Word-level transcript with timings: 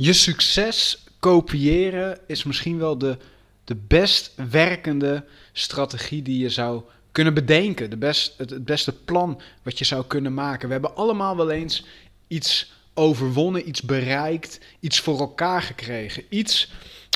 Je 0.00 0.12
succes 0.12 1.04
kopiëren 1.18 2.18
is 2.26 2.44
misschien 2.44 2.78
wel 2.78 2.98
de, 2.98 3.16
de 3.64 3.74
best 3.74 4.32
werkende 4.50 5.24
strategie 5.52 6.22
die 6.22 6.38
je 6.38 6.48
zou 6.48 6.82
kunnen 7.12 7.34
bedenken. 7.34 7.90
De 7.90 7.96
best, 7.96 8.34
het, 8.36 8.50
het 8.50 8.64
beste 8.64 8.92
plan 8.92 9.40
wat 9.62 9.78
je 9.78 9.84
zou 9.84 10.04
kunnen 10.06 10.34
maken. 10.34 10.66
We 10.66 10.72
hebben 10.72 10.96
allemaal 10.96 11.36
wel 11.36 11.50
eens 11.50 11.84
iets 12.28 12.72
overwonnen, 12.94 13.68
iets 13.68 13.82
bereikt, 13.82 14.60
iets 14.80 15.00
voor 15.00 15.18
elkaar 15.18 15.62
gekregen. 15.62 16.24
Iets 16.28 16.72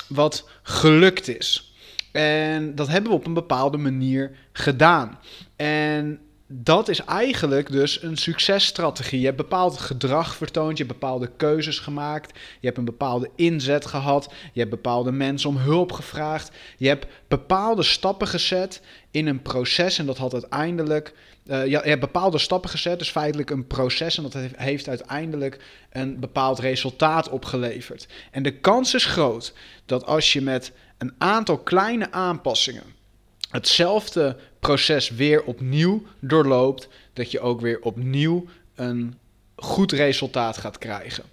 wat 0.07 0.49
gelukt 0.63 1.27
is. 1.27 1.73
En 2.11 2.75
dat 2.75 2.87
hebben 2.87 3.11
we 3.11 3.17
op 3.17 3.25
een 3.25 3.33
bepaalde 3.33 3.77
manier 3.77 4.31
gedaan. 4.51 5.19
En 5.55 6.19
dat 6.55 6.89
is 6.89 6.99
eigenlijk 6.99 7.71
dus 7.71 8.01
een 8.01 8.17
successtrategie. 8.17 9.19
Je 9.19 9.25
hebt 9.25 9.37
bepaald 9.37 9.79
gedrag 9.79 10.35
vertoond, 10.35 10.77
je 10.77 10.83
hebt 10.83 10.99
bepaalde 10.99 11.31
keuzes 11.37 11.79
gemaakt, 11.79 12.39
je 12.59 12.65
hebt 12.65 12.77
een 12.77 12.85
bepaalde 12.85 13.29
inzet 13.35 13.85
gehad, 13.85 14.33
je 14.53 14.59
hebt 14.59 14.71
bepaalde 14.71 15.11
mensen 15.11 15.49
om 15.49 15.57
hulp 15.57 15.91
gevraagd, 15.91 16.51
je 16.77 16.87
hebt 16.87 17.05
bepaalde 17.27 17.83
stappen 17.83 18.27
gezet 18.27 18.81
in 19.11 19.27
een 19.27 19.41
proces 19.41 19.97
en 19.97 20.05
dat 20.05 20.17
had 20.17 20.33
uiteindelijk, 20.33 21.13
uh, 21.45 21.65
je 21.65 21.77
hebt 21.77 21.99
bepaalde 21.99 22.37
stappen 22.37 22.69
gezet, 22.69 22.99
dus 22.99 23.09
feitelijk 23.09 23.49
een 23.49 23.67
proces 23.67 24.17
en 24.17 24.23
dat 24.23 24.37
heeft 24.55 24.87
uiteindelijk 24.87 25.59
een 25.89 26.19
bepaald 26.19 26.59
resultaat 26.59 27.29
opgeleverd. 27.29 28.07
En 28.31 28.43
de 28.43 28.59
kans 28.59 28.93
is 28.93 29.05
groot 29.05 29.53
dat 29.85 30.05
als 30.05 30.33
je 30.33 30.41
met 30.41 30.71
een 30.97 31.13
aantal 31.17 31.57
kleine 31.57 32.11
aanpassingen 32.11 33.01
hetzelfde 33.49 34.37
proces 34.63 35.09
weer 35.09 35.43
opnieuw 35.43 36.03
doorloopt, 36.19 36.87
dat 37.13 37.31
je 37.31 37.39
ook 37.39 37.61
weer 37.61 37.79
opnieuw 37.81 38.45
een 38.75 39.17
goed 39.55 39.91
resultaat 39.91 40.57
gaat 40.57 40.77
krijgen. 40.77 41.23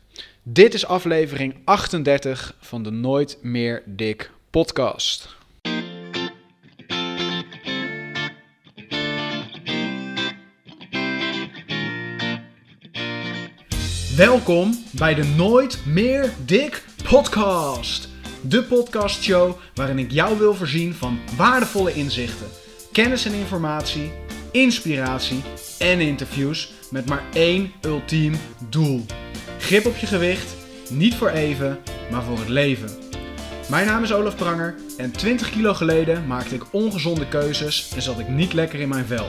Dit 0.43 0.75
is 0.75 0.87
aflevering 0.87 1.55
38 1.65 2.57
van 2.61 2.83
de 2.83 2.91
Nooit 2.91 3.39
meer 3.43 3.83
dik 3.87 4.31
podcast. 4.51 5.37
Welkom 14.17 14.85
bij 14.93 15.15
de 15.15 15.25
Nooit 15.37 15.87
meer 15.87 16.33
dik 16.45 16.85
podcast. 17.11 18.09
De 18.43 18.63
podcastshow 18.63 19.57
waarin 19.75 19.99
ik 19.99 20.11
jou 20.11 20.39
wil 20.39 20.55
voorzien 20.55 20.95
van 20.95 21.19
waardevolle 21.37 21.95
inzichten 21.95 22.60
kennis 22.93 23.25
en 23.25 23.33
informatie, 23.33 24.13
inspiratie 24.51 25.43
en 25.79 26.01
interviews 26.01 26.73
met 26.91 27.09
maar 27.09 27.23
één 27.33 27.73
ultiem 27.81 28.35
doel. 28.69 29.07
Grip 29.59 29.87
op 29.87 29.97
je 29.97 30.07
gewicht, 30.07 30.55
niet 30.91 31.15
voor 31.15 31.29
even, 31.29 31.79
maar 32.11 32.23
voor 32.23 32.39
het 32.39 32.49
leven. 32.49 32.91
Mijn 33.69 33.87
naam 33.87 34.03
is 34.03 34.13
Olaf 34.13 34.37
Pranger 34.37 34.75
en 34.97 35.11
20 35.11 35.51
kilo 35.51 35.75
geleden 35.75 36.27
maakte 36.27 36.55
ik 36.55 36.73
ongezonde 36.73 37.29
keuzes 37.29 37.93
en 37.95 38.03
zat 38.03 38.19
ik 38.19 38.29
niet 38.29 38.53
lekker 38.53 38.81
in 38.81 38.89
mijn 38.89 39.07
vel. 39.07 39.29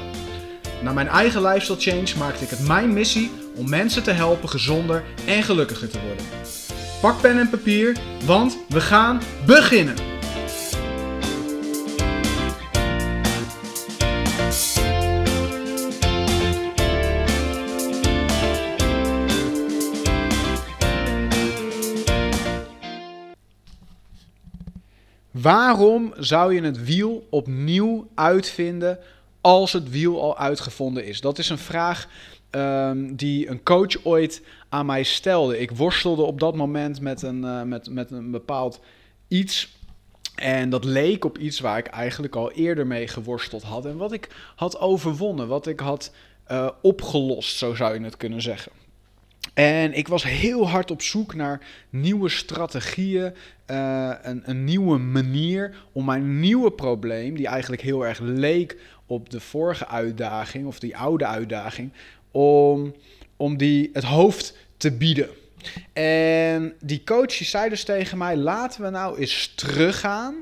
Na 0.83 0.93
mijn 0.93 1.07
eigen 1.07 1.41
lifestyle 1.41 1.79
change 1.79 2.17
maakte 2.17 2.43
ik 2.43 2.49
het 2.49 2.67
mijn 2.67 2.93
missie 2.93 3.31
om 3.55 3.69
mensen 3.69 4.03
te 4.03 4.11
helpen 4.11 4.49
gezonder 4.49 5.03
en 5.25 5.43
gelukkiger 5.43 5.89
te 5.89 5.99
worden. 6.01 6.25
Pak 7.01 7.21
pen 7.21 7.39
en 7.39 7.49
papier, 7.49 7.97
want 8.25 8.57
we 8.69 8.81
gaan 8.81 9.21
beginnen! 9.45 10.10
Waarom 25.31 26.13
zou 26.17 26.53
je 26.53 26.61
het 26.61 26.83
wiel 26.83 27.27
opnieuw 27.29 28.07
uitvinden 28.15 28.99
als 29.41 29.73
het 29.73 29.89
wiel 29.89 30.21
al 30.21 30.37
uitgevonden 30.37 31.05
is? 31.05 31.21
Dat 31.21 31.37
is 31.37 31.49
een 31.49 31.57
vraag 31.57 32.07
um, 32.51 33.15
die 33.15 33.49
een 33.49 33.63
coach 33.63 34.03
ooit 34.03 34.41
aan 34.69 34.85
mij 34.85 35.03
stelde. 35.03 35.59
Ik 35.59 35.71
worstelde 35.71 36.21
op 36.21 36.39
dat 36.39 36.55
moment 36.55 37.01
met 37.01 37.21
een, 37.21 37.43
uh, 37.43 37.61
met, 37.61 37.89
met 37.89 38.11
een 38.11 38.31
bepaald 38.31 38.79
iets. 39.27 39.79
En 40.35 40.69
dat 40.69 40.83
leek 40.83 41.25
op 41.25 41.37
iets 41.37 41.59
waar 41.59 41.77
ik 41.77 41.87
eigenlijk 41.87 42.35
al 42.35 42.51
eerder 42.51 42.87
mee 42.87 43.07
geworsteld 43.07 43.63
had. 43.63 43.85
En 43.85 43.97
wat 43.97 44.11
ik 44.11 44.29
had 44.55 44.79
overwonnen, 44.79 45.47
wat 45.47 45.67
ik 45.67 45.79
had 45.79 46.11
uh, 46.51 46.69
opgelost, 46.81 47.57
zo 47.57 47.75
zou 47.75 47.93
je 47.93 48.03
het 48.03 48.17
kunnen 48.17 48.41
zeggen. 48.41 48.71
En 49.53 49.93
ik 49.93 50.07
was 50.07 50.23
heel 50.23 50.69
hard 50.69 50.91
op 50.91 51.01
zoek 51.01 51.35
naar 51.35 51.61
nieuwe 51.89 52.29
strategieën, 52.29 53.33
uh, 53.67 54.11
een, 54.21 54.41
een, 54.45 54.63
nieuwe 54.63 54.97
manier 54.97 55.75
om 55.91 56.05
mijn 56.05 56.39
nieuwe 56.39 56.71
probleem, 56.71 57.35
die 57.35 57.47
eigenlijk 57.47 57.81
heel 57.81 58.05
erg 58.05 58.19
leek 58.19 58.77
op 59.05 59.29
de 59.29 59.39
vorige 59.39 59.87
uitdaging 59.87 60.65
of 60.65 60.79
die 60.79 60.97
oude 60.97 61.25
uitdaging, 61.25 61.91
om, 62.31 62.95
om 63.37 63.57
die 63.57 63.89
het 63.93 64.03
hoofd 64.03 64.57
te 64.77 64.91
bieden. 64.91 65.29
En 65.93 66.73
die 66.79 67.03
coach 67.03 67.37
die 67.37 67.47
zei 67.47 67.69
dus 67.69 67.83
tegen 67.83 68.17
mij: 68.17 68.35
laten 68.35 68.81
we 68.81 68.89
nou 68.89 69.17
eens 69.17 69.53
teruggaan 69.55 70.35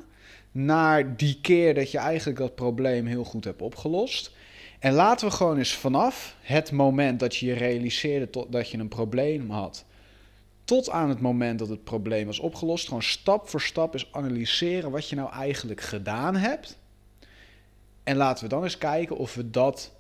naar 0.52 1.18
die 1.18 1.38
keer 1.42 1.74
dat 1.74 1.92
je 1.92 1.98
eigenlijk 1.98 2.40
dat 2.40 2.56
probleem 2.56 3.06
heel 3.06 3.24
goed 3.24 3.44
hebt 3.44 3.62
opgelost. 3.62 4.32
En 4.80 4.94
laten 4.94 5.28
we 5.28 5.34
gewoon 5.34 5.58
eens 5.58 5.76
vanaf 5.76 6.36
het 6.42 6.72
moment 6.72 7.20
dat 7.20 7.36
je 7.36 7.46
je 7.46 7.54
realiseerde 7.54 8.30
tot, 8.30 8.52
dat 8.52 8.70
je 8.70 8.78
een 8.78 8.88
probleem 8.88 9.50
had, 9.50 9.86
tot 10.64 10.90
aan 10.90 11.10
het 11.10 11.20
moment 11.20 11.60
dat 11.60 11.70
het 11.70 11.84
probleem 11.84 12.26
was 12.26 12.40
opgelost, 12.40 12.88
gewoon 12.88 13.04
stap 13.04 13.50
voor 13.50 13.62
stap 13.62 13.94
eens 13.94 14.10
analyseren 14.12 14.92
wat 14.92 15.10
je 15.10 15.16
nou 15.16 15.32
eigenlijk 15.32 15.82
gedaan 15.82 16.36
hebt. 16.36 16.78
En 18.04 18.16
laten 18.16 18.44
we 18.44 18.50
dan 18.50 18.64
eens 18.64 18.78
kijken 18.78 19.18
of 19.18 19.36
we 19.36 19.50
dat, 19.50 19.92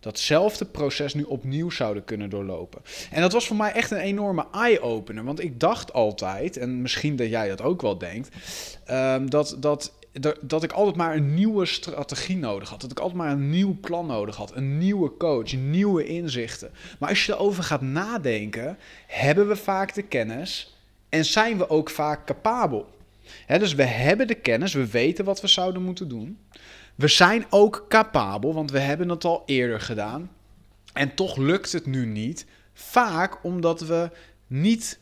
datzelfde 0.00 0.64
proces 0.64 1.14
nu 1.14 1.22
opnieuw 1.22 1.70
zouden 1.70 2.04
kunnen 2.04 2.30
doorlopen. 2.30 2.82
En 3.10 3.20
dat 3.20 3.32
was 3.32 3.46
voor 3.46 3.56
mij 3.56 3.72
echt 3.72 3.90
een 3.90 3.98
enorme 3.98 4.46
eye-opener. 4.52 5.24
Want 5.24 5.42
ik 5.42 5.60
dacht 5.60 5.92
altijd, 5.92 6.56
en 6.56 6.82
misschien 6.82 7.16
dat 7.16 7.28
jij 7.28 7.48
dat 7.48 7.62
ook 7.62 7.82
wel 7.82 7.98
denkt, 7.98 8.36
um, 8.90 9.30
dat, 9.30 9.56
dat 9.60 9.92
dat 10.40 10.62
ik 10.62 10.72
altijd 10.72 10.96
maar 10.96 11.16
een 11.16 11.34
nieuwe 11.34 11.66
strategie 11.66 12.36
nodig 12.36 12.68
had. 12.68 12.80
Dat 12.80 12.90
ik 12.90 12.98
altijd 12.98 13.18
maar 13.18 13.30
een 13.30 13.50
nieuw 13.50 13.76
plan 13.80 14.06
nodig 14.06 14.36
had. 14.36 14.56
Een 14.56 14.78
nieuwe 14.78 15.16
coach, 15.16 15.52
nieuwe 15.52 16.04
inzichten. 16.04 16.70
Maar 16.98 17.08
als 17.08 17.26
je 17.26 17.32
erover 17.32 17.62
gaat 17.62 17.80
nadenken, 17.80 18.78
hebben 19.06 19.48
we 19.48 19.56
vaak 19.56 19.94
de 19.94 20.02
kennis 20.02 20.76
en 21.08 21.24
zijn 21.24 21.58
we 21.58 21.70
ook 21.70 21.90
vaak 21.90 22.26
capabel. 22.26 22.88
dus 23.46 23.74
we 23.74 23.84
hebben 23.84 24.26
de 24.26 24.34
kennis, 24.34 24.72
we 24.72 24.90
weten 24.90 25.24
wat 25.24 25.40
we 25.40 25.46
zouden 25.46 25.82
moeten 25.82 26.08
doen. 26.08 26.38
We 26.94 27.08
zijn 27.08 27.46
ook 27.50 27.84
capabel, 27.88 28.54
want 28.54 28.70
we 28.70 28.78
hebben 28.78 29.08
het 29.08 29.24
al 29.24 29.42
eerder 29.46 29.80
gedaan. 29.80 30.30
En 30.92 31.14
toch 31.14 31.36
lukt 31.36 31.72
het 31.72 31.86
nu 31.86 32.06
niet. 32.06 32.46
Vaak 32.72 33.44
omdat 33.44 33.80
we 33.80 34.10
niet 34.46 34.98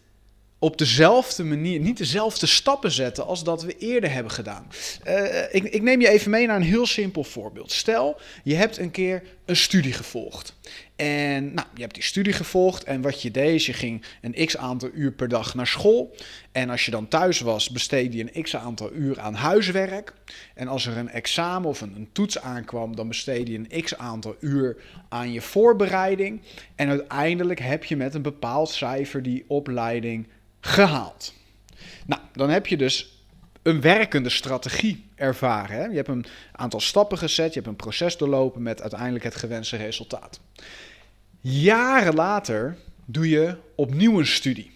op 0.64 0.78
dezelfde 0.78 1.44
manier, 1.44 1.80
niet 1.80 1.96
dezelfde 1.96 2.46
stappen 2.46 2.90
zetten 2.90 3.26
als 3.26 3.44
dat 3.44 3.62
we 3.62 3.78
eerder 3.78 4.12
hebben 4.12 4.32
gedaan. 4.32 4.66
Uh, 5.06 5.42
ik, 5.50 5.64
ik, 5.64 5.82
neem 5.82 6.00
je 6.00 6.08
even 6.08 6.30
mee 6.30 6.46
naar 6.46 6.56
een 6.56 6.62
heel 6.62 6.86
simpel 6.86 7.24
voorbeeld. 7.24 7.72
Stel, 7.72 8.20
je 8.42 8.54
hebt 8.54 8.78
een 8.78 8.90
keer 8.90 9.22
een 9.44 9.56
studie 9.56 9.92
gevolgd. 9.92 10.54
En 10.96 11.54
nou, 11.54 11.66
je 11.74 11.80
hebt 11.80 11.94
die 11.94 12.02
studie 12.02 12.32
gevolgd 12.32 12.84
en 12.84 13.00
wat 13.00 13.22
je 13.22 13.30
deed 13.30 13.54
is 13.54 13.66
je 13.66 13.72
ging 13.72 14.04
een 14.20 14.46
x 14.46 14.56
aantal 14.56 14.90
uur 14.92 15.12
per 15.12 15.28
dag 15.28 15.54
naar 15.54 15.66
school. 15.66 16.14
En 16.52 16.70
als 16.70 16.84
je 16.84 16.90
dan 16.90 17.08
thuis 17.08 17.40
was, 17.40 17.70
besteedde 17.70 18.16
je 18.16 18.26
een 18.32 18.42
x 18.42 18.56
aantal 18.56 18.92
uur 18.92 19.20
aan 19.20 19.34
huiswerk. 19.34 20.12
En 20.54 20.68
als 20.68 20.86
er 20.86 20.96
een 20.96 21.10
examen 21.10 21.68
of 21.68 21.80
een, 21.80 21.94
een 21.96 22.08
toets 22.12 22.40
aankwam, 22.40 22.96
dan 22.96 23.08
besteedde 23.08 23.52
je 23.52 23.58
een 23.58 23.82
x 23.82 23.96
aantal 23.96 24.36
uur 24.40 24.76
aan 25.08 25.32
je 25.32 25.40
voorbereiding. 25.40 26.40
En 26.74 26.88
uiteindelijk 26.88 27.60
heb 27.60 27.84
je 27.84 27.96
met 27.96 28.14
een 28.14 28.22
bepaald 28.22 28.70
cijfer 28.70 29.22
die 29.22 29.44
opleiding 29.46 30.26
gehaald. 30.64 31.34
Nou, 32.06 32.22
dan 32.32 32.50
heb 32.50 32.66
je 32.66 32.76
dus 32.76 33.24
een 33.62 33.80
werkende 33.80 34.28
strategie 34.28 35.04
ervaren. 35.14 35.76
Hè? 35.76 35.84
Je 35.84 35.96
hebt 35.96 36.08
een 36.08 36.26
aantal 36.52 36.80
stappen 36.80 37.18
gezet, 37.18 37.48
je 37.48 37.54
hebt 37.54 37.66
een 37.66 37.76
proces 37.76 38.16
doorlopen 38.16 38.62
met 38.62 38.80
uiteindelijk 38.80 39.24
het 39.24 39.34
gewenste 39.34 39.76
resultaat. 39.76 40.40
Jaren 41.40 42.14
later 42.14 42.76
doe 43.04 43.28
je 43.28 43.56
opnieuw 43.74 44.18
een 44.18 44.26
studie. 44.26 44.72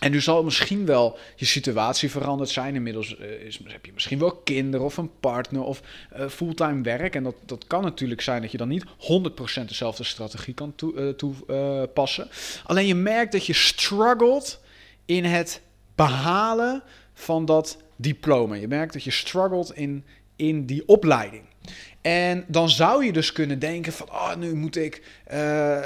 En 0.00 0.10
nu 0.10 0.20
zal 0.20 0.44
misschien 0.44 0.86
wel 0.86 1.18
je 1.36 1.44
situatie 1.44 2.10
veranderd 2.10 2.50
zijn. 2.50 2.74
Inmiddels 2.74 3.14
is, 3.16 3.60
heb 3.64 3.86
je 3.86 3.92
misschien 3.92 4.18
wel 4.18 4.32
kinderen 4.32 4.86
of 4.86 4.96
een 4.96 5.10
partner 5.20 5.62
of 5.62 5.82
uh, 6.16 6.28
fulltime 6.28 6.82
werk. 6.82 7.14
En 7.14 7.22
dat, 7.22 7.34
dat 7.46 7.66
kan 7.66 7.82
natuurlijk 7.82 8.20
zijn 8.20 8.42
dat 8.42 8.50
je 8.50 8.58
dan 8.58 8.68
niet 8.68 8.84
100% 8.84 9.64
dezelfde 9.66 10.04
strategie 10.04 10.54
kan 10.54 10.74
toepassen. 11.16 12.26
Uh, 12.26 12.64
Alleen 12.64 12.86
je 12.86 12.94
merkt 12.94 13.32
dat 13.32 13.46
je 13.46 13.52
struggelt 13.52 14.64
in 15.06 15.24
het 15.24 15.60
behalen 15.94 16.82
van 17.12 17.44
dat 17.44 17.76
diploma. 17.96 18.54
Je 18.54 18.68
merkt 18.68 18.92
dat 18.92 19.04
je 19.04 19.10
struggelt 19.10 19.74
in, 19.74 20.04
in 20.36 20.66
die 20.66 20.88
opleiding. 20.88 21.44
En 22.00 22.44
dan 22.48 22.68
zou 22.68 23.04
je 23.04 23.12
dus 23.12 23.32
kunnen 23.32 23.58
denken 23.58 23.92
van, 23.92 24.10
oh, 24.10 24.34
nu 24.34 24.54
moet 24.54 24.76
ik, 24.76 25.02
uh, 25.32 25.36
uh, 25.38 25.80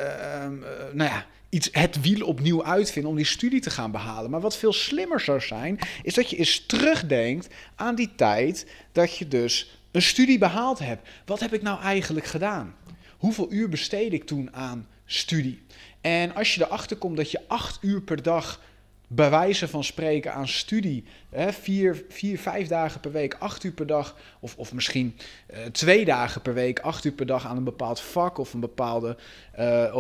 nou 0.93 1.11
ja, 1.11 1.27
iets, 1.49 1.69
het 1.73 2.01
wiel 2.01 2.27
opnieuw 2.27 2.65
uitvinden 2.65 3.11
om 3.11 3.17
die 3.17 3.27
studie 3.27 3.61
te 3.61 3.71
gaan 3.71 3.91
behalen. 3.91 4.31
Maar 4.31 4.41
wat 4.41 4.57
veel 4.57 4.73
slimmer 4.73 5.21
zou 5.21 5.41
zijn, 5.41 5.79
is 6.03 6.15
dat 6.15 6.31
je 6.31 6.37
eens 6.37 6.67
terugdenkt 6.67 7.49
aan 7.75 7.95
die 7.95 8.11
tijd 8.17 8.67
dat 8.93 9.17
je 9.17 9.29
dus 9.29 9.79
een 9.91 10.03
studie 10.03 10.39
behaald 10.39 10.79
hebt. 10.79 11.09
Wat 11.27 11.41
heb 11.41 11.55
ik 11.55 11.63
nou 11.63 11.81
eigenlijk 11.81 12.27
gedaan? 12.27 12.75
Hoeveel 13.19 13.53
uur 13.53 13.69
besteed 13.69 14.13
ik 14.13 14.25
toen 14.25 14.55
aan 14.55 14.89
studie? 15.05 15.63
En 16.01 16.35
als 16.35 16.55
je 16.55 16.65
erachter 16.65 16.97
komt 16.97 17.17
dat 17.17 17.31
je 17.31 17.41
acht 17.47 17.79
uur 17.83 18.03
per 18.03 18.23
dag 18.23 18.61
bij 19.13 19.31
wijze 19.31 19.69
van 19.69 19.85
spreken 19.85 20.35
aan 20.35 20.49
studie, 20.49 21.05
hè, 21.29 21.53
vier, 21.53 22.05
vier, 22.09 22.39
vijf 22.39 22.69
dagen 22.69 23.01
per 23.01 23.13
week, 23.13 23.37
acht 23.39 23.65
uur 23.65 23.73
per 23.73 23.87
dag, 23.87 24.17
of, 24.41 24.57
of 24.57 24.73
misschien 24.73 25.17
uh, 25.51 25.59
twee 25.73 26.05
dagen 26.05 26.43
per 26.43 26.55
week, 26.55 26.79
acht 26.79 27.05
uur 27.05 27.13
per 27.13 27.27
dag 27.27 27.47
aan 27.47 27.57
een 27.57 27.65
bepaald 27.65 28.01
vak 28.01 28.39
of 28.39 28.53
een 28.55 28.61
bepaalde, 28.61 29.17
uh, 29.59 29.97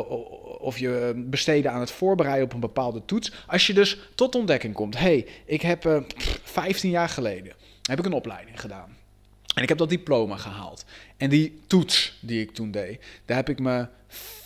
of 0.58 0.78
je 0.78 1.22
besteden 1.26 1.72
aan 1.72 1.80
het 1.80 1.90
voorbereiden 1.90 2.44
op 2.44 2.52
een 2.52 2.60
bepaalde 2.60 3.04
toets. 3.04 3.32
Als 3.46 3.66
je 3.66 3.74
dus 3.74 3.98
tot 4.14 4.34
ontdekking 4.34 4.74
komt, 4.74 4.98
hé, 4.98 5.02
hey, 5.02 5.26
ik 5.44 5.62
heb 5.62 5.84
uh, 5.84 6.00
15 6.42 6.90
jaar 6.90 7.08
geleden 7.08 7.52
heb 7.82 7.98
ik 7.98 8.04
een 8.04 8.12
opleiding 8.12 8.60
gedaan. 8.60 8.96
En 9.54 9.62
ik 9.62 9.68
heb 9.68 9.78
dat 9.78 9.88
diploma 9.88 10.36
gehaald. 10.36 10.84
En 11.16 11.30
die 11.30 11.60
toets 11.66 12.18
die 12.20 12.40
ik 12.40 12.50
toen 12.50 12.70
deed, 12.70 13.00
daar 13.24 13.36
heb 13.36 13.48
ik 13.48 13.58
me 13.58 13.86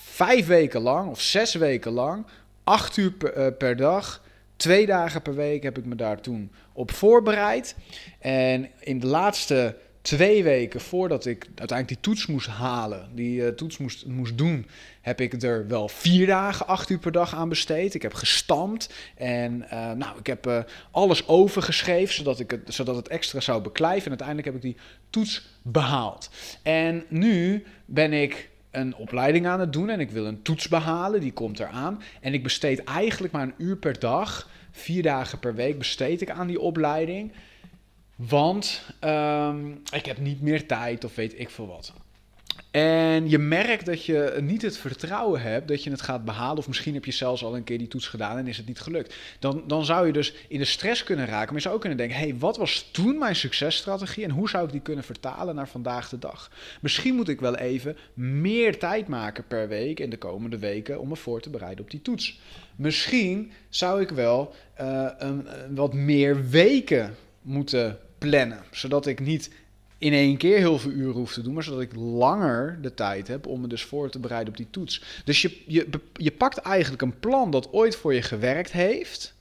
vijf 0.02 0.46
weken 0.46 0.81
lang 0.81 1.10
of 1.10 1.20
zes 1.20 1.55
weken 1.55 1.93
lang, 1.93 2.26
acht 2.64 2.96
uur 2.96 3.12
per 3.58 3.76
dag 3.76 4.22
Twee 4.56 4.86
dagen 4.86 5.22
per 5.22 5.34
week 5.34 5.62
heb 5.62 5.78
ik 5.78 5.84
me 5.84 5.94
daar 5.94 6.20
toen 6.20 6.50
op 6.72 6.90
voorbereid. 6.90 7.76
En 8.18 8.70
in 8.80 9.00
de 9.00 9.06
laatste 9.06 9.76
twee 10.04 10.42
weken 10.42 10.80
voordat 10.80 11.26
ik 11.26 11.44
uiteindelijk 11.44 11.88
die 11.88 12.00
toets 12.00 12.26
moest 12.26 12.46
halen, 12.46 13.08
die 13.14 13.40
uh, 13.40 13.48
toets 13.48 13.78
moest, 13.78 14.06
moest 14.06 14.38
doen, 14.38 14.66
heb 15.00 15.20
ik 15.20 15.42
er 15.42 15.68
wel 15.68 15.88
vier 15.88 16.26
dagen, 16.26 16.66
acht 16.66 16.90
uur 16.90 16.98
per 16.98 17.12
dag 17.12 17.34
aan 17.34 17.48
besteed. 17.48 17.94
Ik 17.94 18.02
heb 18.02 18.14
gestampt 18.14 18.94
en 19.14 19.66
uh, 19.72 19.92
nou, 19.92 20.18
ik 20.18 20.26
heb 20.26 20.46
uh, 20.46 20.58
alles 20.90 21.28
overgeschreven 21.28 22.14
zodat, 22.14 22.40
ik 22.40 22.50
het, 22.50 22.74
zodat 22.74 22.96
het 22.96 23.08
extra 23.08 23.40
zou 23.40 23.62
beklijven. 23.62 24.04
En 24.04 24.08
uiteindelijk 24.08 24.46
heb 24.46 24.56
ik 24.56 24.62
die 24.62 24.76
toets 25.10 25.46
behaald. 25.62 26.30
En 26.62 27.04
nu 27.08 27.64
ben 27.86 28.12
ik 28.12 28.50
een 28.76 28.96
opleiding 28.96 29.46
aan 29.46 29.60
het 29.60 29.72
doen 29.72 29.88
en 29.90 30.00
ik 30.00 30.10
wil 30.10 30.26
een 30.26 30.42
toets 30.42 30.68
behalen, 30.68 31.20
die 31.20 31.32
komt 31.32 31.60
eraan. 31.60 32.02
En 32.20 32.34
ik 32.34 32.42
besteed 32.42 32.84
eigenlijk 32.84 33.32
maar 33.32 33.42
een 33.42 33.54
uur 33.58 33.76
per 33.76 33.98
dag, 33.98 34.48
vier 34.70 35.02
dagen 35.02 35.38
per 35.38 35.54
week 35.54 35.78
besteed 35.78 36.20
ik 36.20 36.30
aan 36.30 36.46
die 36.46 36.60
opleiding. 36.60 37.32
Want 38.16 38.82
um, 39.04 39.82
ik 39.92 40.06
heb 40.06 40.18
niet 40.18 40.40
meer 40.40 40.66
tijd 40.66 41.04
of 41.04 41.14
weet 41.14 41.38
ik 41.38 41.50
veel 41.50 41.66
wat. 41.66 41.92
En 42.74 43.28
je 43.28 43.38
merkt 43.38 43.86
dat 43.86 44.04
je 44.04 44.38
niet 44.40 44.62
het 44.62 44.76
vertrouwen 44.76 45.40
hebt 45.40 45.68
dat 45.68 45.84
je 45.84 45.90
het 45.90 46.02
gaat 46.02 46.24
behalen. 46.24 46.58
Of 46.58 46.66
misschien 46.66 46.94
heb 46.94 47.04
je 47.04 47.12
zelfs 47.12 47.44
al 47.44 47.56
een 47.56 47.64
keer 47.64 47.78
die 47.78 47.88
toets 47.88 48.08
gedaan 48.08 48.38
en 48.38 48.46
is 48.46 48.56
het 48.56 48.66
niet 48.66 48.80
gelukt. 48.80 49.14
Dan, 49.38 49.64
dan 49.66 49.84
zou 49.84 50.06
je 50.06 50.12
dus 50.12 50.34
in 50.48 50.58
de 50.58 50.64
stress 50.64 51.04
kunnen 51.04 51.26
raken. 51.26 51.46
Maar 51.46 51.54
je 51.54 51.60
zou 51.60 51.74
ook 51.74 51.80
kunnen 51.80 51.98
denken: 51.98 52.16
hé, 52.16 52.26
hey, 52.28 52.38
wat 52.38 52.56
was 52.56 52.88
toen 52.92 53.18
mijn 53.18 53.36
successtrategie 53.36 54.24
en 54.24 54.30
hoe 54.30 54.48
zou 54.48 54.64
ik 54.64 54.72
die 54.72 54.80
kunnen 54.80 55.04
vertalen 55.04 55.54
naar 55.54 55.68
vandaag 55.68 56.08
de 56.08 56.18
dag? 56.18 56.50
Misschien 56.80 57.14
moet 57.14 57.28
ik 57.28 57.40
wel 57.40 57.56
even 57.56 57.96
meer 58.14 58.78
tijd 58.78 59.08
maken 59.08 59.46
per 59.46 59.68
week 59.68 60.00
in 60.00 60.10
de 60.10 60.18
komende 60.18 60.58
weken 60.58 61.00
om 61.00 61.08
me 61.08 61.16
voor 61.16 61.40
te 61.40 61.50
bereiden 61.50 61.84
op 61.84 61.90
die 61.90 62.02
toets. 62.02 62.40
Misschien 62.76 63.52
zou 63.68 64.00
ik 64.00 64.10
wel 64.10 64.54
uh, 64.80 65.08
een, 65.18 65.46
wat 65.74 65.92
meer 65.92 66.48
weken 66.48 67.14
moeten 67.42 67.98
plannen, 68.18 68.62
zodat 68.70 69.06
ik 69.06 69.20
niet 69.20 69.50
in 69.99 70.12
één 70.12 70.37
keer 70.37 70.58
heel 70.58 70.79
veel 70.79 70.91
uren 70.91 71.14
hoef 71.14 71.32
te 71.32 71.43
doen, 71.43 71.55
maar 71.55 71.62
zodat 71.62 71.81
ik 71.81 71.94
langer 71.96 72.79
de 72.82 72.94
tijd 72.94 73.29
heb 73.29 73.46
om 73.46 73.61
me 73.61 73.67
dus 73.67 73.82
voor 73.82 74.11
te 74.11 74.19
bereiden 74.19 74.49
op 74.49 74.56
die 74.56 74.70
toets. 74.70 75.02
Dus 75.25 75.43
je, 75.43 75.62
je, 75.67 75.88
je 76.12 76.31
pakt 76.31 76.58
eigenlijk 76.58 77.02
een 77.02 77.19
plan 77.19 77.50
dat 77.50 77.73
ooit 77.73 77.96
voor 77.96 78.14
je 78.14 78.23
gewerkt 78.23 78.73
heeft, 78.73 79.35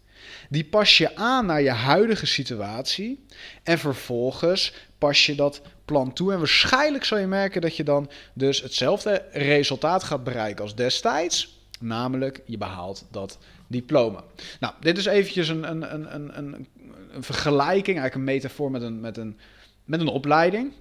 die 0.49 0.63
pas 0.63 0.97
je 0.97 1.15
aan 1.15 1.45
naar 1.45 1.61
je 1.61 1.71
huidige 1.71 2.25
situatie 2.25 3.25
en 3.63 3.79
vervolgens 3.79 4.73
pas 4.97 5.25
je 5.25 5.35
dat 5.35 5.61
plan 5.85 6.13
toe. 6.13 6.31
En 6.31 6.37
waarschijnlijk 6.37 7.03
zal 7.03 7.17
je 7.17 7.27
merken 7.27 7.61
dat 7.61 7.75
je 7.75 7.83
dan 7.83 8.09
dus 8.33 8.61
hetzelfde 8.61 9.25
resultaat 9.31 10.03
gaat 10.03 10.23
bereiken 10.23 10.63
als 10.63 10.75
destijds, 10.75 11.61
namelijk 11.79 12.41
je 12.45 12.57
behaalt 12.57 13.05
dat 13.11 13.37
diploma. 13.67 14.23
Nou, 14.59 14.73
dit 14.79 14.97
is 14.97 15.05
eventjes 15.05 15.47
een, 15.47 15.69
een, 15.69 15.93
een, 15.93 16.15
een, 16.15 16.37
een, 16.37 16.67
een 17.13 17.23
vergelijking, 17.23 17.99
eigenlijk 17.99 18.15
een 18.15 18.35
metafoor 18.35 18.71
met 18.71 18.81
een, 18.81 18.99
met 18.99 19.17
een 19.17 19.37
met 19.85 19.99
een 19.99 20.07
opleiding. 20.07 20.73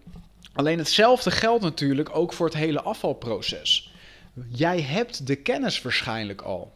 Alleen 0.53 0.79
hetzelfde 0.79 1.31
geldt 1.31 1.63
natuurlijk 1.63 2.17
ook 2.17 2.33
voor 2.33 2.47
het 2.47 2.57
hele 2.57 2.83
afvalproces. 2.83 3.93
Jij 4.49 4.81
hebt 4.81 5.27
de 5.27 5.37
kennis 5.37 5.83
waarschijnlijk 5.83 6.43
al. 6.43 6.73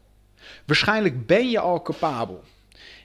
Waarschijnlijk 0.65 1.27
ben 1.27 1.51
je 1.51 1.59
al 1.59 1.83
capabel. 1.83 2.45